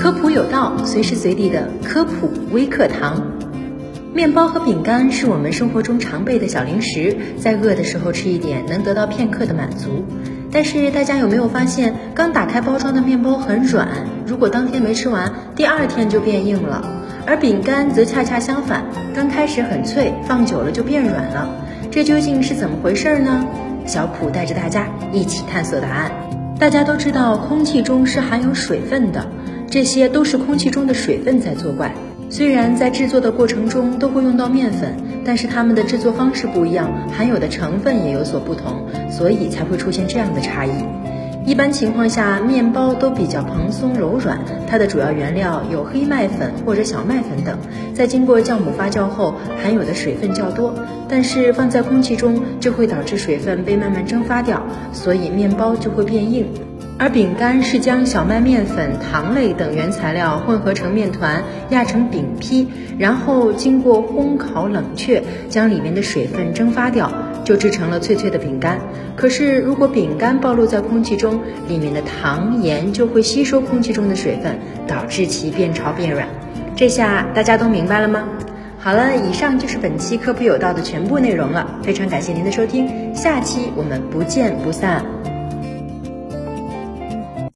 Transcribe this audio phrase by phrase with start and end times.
[0.00, 3.22] 科普有道，随时随地的科普微课堂。
[4.14, 10.06] 面包和饼干是我们生活中常备的小零食，在饿的时候吃一点，能得到片刻的满足。
[10.50, 13.88] 但是大家有没有发现，刚打开包装的面包很软，
[14.26, 16.82] 如果当天没吃完，第二天就变硬了；
[17.26, 18.82] 而饼干则恰恰相反，
[19.14, 21.46] 刚开始很脆，放久了就变软了。
[21.90, 23.46] 这究竟是怎么回事呢？
[23.84, 26.10] 小普带着大家一起探索答案。
[26.58, 29.26] 大家都知道，空气中是含有水分的，
[29.70, 31.94] 这些都是空气中的水分在作怪。
[32.28, 40.70] 虽然在制作的过程中都会用到面粉，但是它们的制作方式不一样，含有的成分也有所不同，所以才会出现这样的差异。
[41.46, 47.56] 一般情况下，面包都比较蓬松柔软，它的主要原料有黑麦粉或者小麦粉等，
[47.94, 50.74] 在经过酵母发酵后，含有的水分较多。
[51.08, 56.46] 但是放在空气中就会导致水分被慢慢蒸发掉，所以面包就会变硬。
[57.00, 62.66] 而饼干是将小麦面粉、糖类等原材料混合成面团，压成饼坯，
[62.98, 67.10] 然后经过烘烤冷却，将里面的水分蒸发掉，
[67.42, 68.78] 就制成了脆脆的饼干。
[69.16, 76.28] 可是如果饼干暴露在空气中，里面的糖盐就会吸收空气中的水分，导致其变潮变软。
[76.76, 78.28] 这下大家都明白了吗？
[78.78, 85.02] 好了，以上就是本期科普有道的全部内容了，非常感谢您的收听，下期我们不见不散。